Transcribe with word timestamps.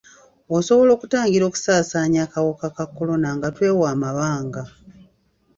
Osobola 0.57 0.89
okutangira 0.93 1.43
okusasaanya 1.45 2.19
akawuka 2.25 2.67
ka 2.75 2.85
kolona 2.95 3.29
nga 3.35 3.47
twewa 3.55 3.85
amabanga. 3.95 4.61